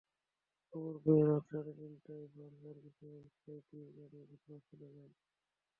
[0.73, 5.13] খবর পেয়ে রাত সাড়ে তিনটায় ফায়ার সার্ভিসের ছয়টি গাড়ি ঘটনাস্থলে যায়।